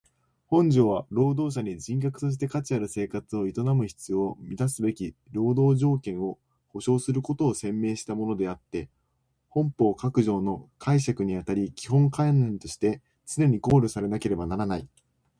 [0.47, 6.39] 本条は労働者に人格として価値ある生活を営む必要を充すべき労働条件を
[6.69, 8.89] 保障することを宣明したものであつて
[9.47, 12.99] 本法各条の解釈にあたり基本観念として
[13.31, 14.87] 常に考慮されなければならない。